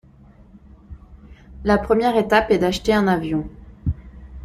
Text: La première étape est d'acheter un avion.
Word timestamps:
La 1.63 1.77
première 1.77 2.17
étape 2.17 2.49
est 2.49 2.57
d'acheter 2.57 2.91
un 2.91 3.07
avion. 3.07 3.47